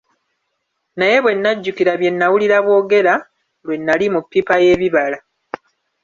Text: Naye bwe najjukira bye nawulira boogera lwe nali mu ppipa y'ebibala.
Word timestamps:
Naye 0.97 1.17
bwe 1.23 1.33
najjukira 1.41 1.93
bye 1.99 2.11
nawulira 2.13 2.57
boogera 2.65 3.13
lwe 3.65 3.75
nali 3.85 4.05
mu 4.13 4.19
ppipa 4.25 4.55
y'ebibala. 4.63 5.17